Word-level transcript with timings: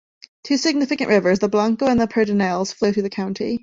Two 0.43 0.57
significant 0.57 1.11
rivers, 1.11 1.37
the 1.37 1.47
Blanco 1.47 1.85
and 1.85 2.01
the 2.01 2.07
Pedernales, 2.07 2.73
flow 2.73 2.91
through 2.91 3.03
the 3.03 3.09
county. 3.11 3.59